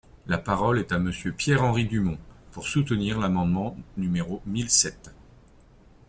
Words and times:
La 0.25 0.39
parole 0.39 0.79
est 0.79 0.93
à 0.93 0.97
Monsieur 0.97 1.31
Pierre-Henri 1.31 1.85
Dumont, 1.85 2.17
pour 2.53 2.67
soutenir 2.67 3.19
l’amendement 3.19 3.77
numéro 3.97 4.41
mille 4.47 4.71
sept. 4.71 5.13